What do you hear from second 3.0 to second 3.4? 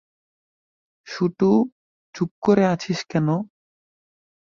কেন?